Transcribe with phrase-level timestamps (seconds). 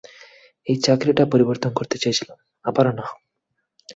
[0.67, 2.37] এই চাকরিটা পরিবর্তন করতে চেয়েছিলাম,
[2.65, 3.05] আবারও না।